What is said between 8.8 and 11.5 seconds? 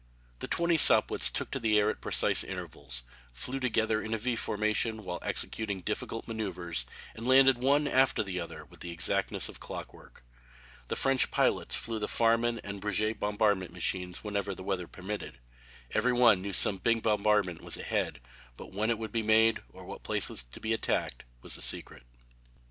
exactness of clockwork. The French